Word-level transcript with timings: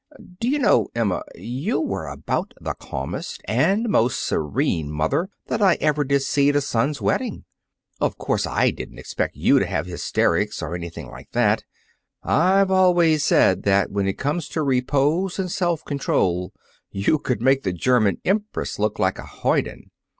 "D'you 0.39 0.57
know, 0.57 0.87
Emma, 0.95 1.21
you 1.35 1.79
were 1.79 2.07
about 2.07 2.55
the 2.59 2.73
calmest 2.73 3.39
and 3.45 3.87
most 3.87 4.19
serene 4.25 4.91
mother 4.91 5.29
that 5.45 5.61
I 5.61 5.75
ever 5.75 6.03
did 6.03 6.23
see 6.23 6.49
at 6.49 6.55
a 6.55 6.61
son's 6.61 6.99
wedding. 6.99 7.45
Of 7.99 8.17
course 8.17 8.47
I 8.47 8.71
didn't 8.71 8.97
expect 8.97 9.35
you 9.35 9.59
to 9.59 9.65
have 9.67 9.85
hysterics, 9.85 10.63
or 10.63 10.73
anything 10.73 11.07
like 11.11 11.29
that. 11.33 11.65
I've 12.23 12.71
always 12.71 13.23
said 13.23 13.61
that, 13.65 13.91
when 13.91 14.07
it 14.07 14.17
came 14.17 14.39
to 14.39 14.63
repose 14.63 15.37
and 15.37 15.51
self 15.51 15.85
control, 15.85 16.51
you 16.89 17.19
could 17.19 17.39
make 17.43 17.61
the 17.61 17.71
German 17.71 18.19
Empress 18.25 18.79
look 18.79 18.97
like 18.97 19.19
a 19.19 19.25
hoyden. 19.27 19.91